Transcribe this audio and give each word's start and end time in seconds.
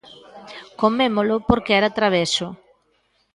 comémolo 0.81 1.35
porque 1.47 1.73
era 1.79 1.95
traveso. 1.97 2.47